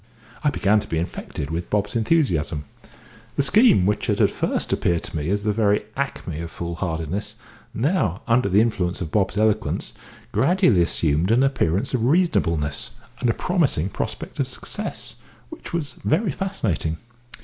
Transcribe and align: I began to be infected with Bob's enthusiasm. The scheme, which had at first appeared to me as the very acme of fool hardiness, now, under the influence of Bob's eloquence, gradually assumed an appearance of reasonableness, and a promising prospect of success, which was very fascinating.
I 0.43 0.49
began 0.49 0.79
to 0.79 0.87
be 0.87 0.97
infected 0.97 1.51
with 1.51 1.69
Bob's 1.69 1.95
enthusiasm. 1.95 2.65
The 3.35 3.43
scheme, 3.43 3.85
which 3.85 4.07
had 4.07 4.19
at 4.19 4.31
first 4.31 4.73
appeared 4.73 5.03
to 5.03 5.15
me 5.15 5.29
as 5.29 5.43
the 5.43 5.53
very 5.53 5.83
acme 5.95 6.39
of 6.41 6.49
fool 6.49 6.73
hardiness, 6.73 7.35
now, 7.71 8.23
under 8.27 8.49
the 8.49 8.61
influence 8.61 8.99
of 8.99 9.11
Bob's 9.11 9.37
eloquence, 9.37 9.93
gradually 10.31 10.81
assumed 10.81 11.29
an 11.29 11.43
appearance 11.43 11.93
of 11.93 12.03
reasonableness, 12.05 12.95
and 13.19 13.29
a 13.29 13.33
promising 13.35 13.89
prospect 13.89 14.39
of 14.39 14.47
success, 14.47 15.17
which 15.49 15.71
was 15.71 15.93
very 16.03 16.31
fascinating. 16.31 16.97